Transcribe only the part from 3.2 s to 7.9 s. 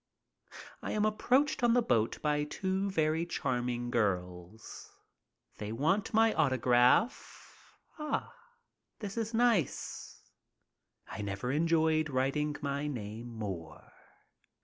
charming girls. They want my autograph.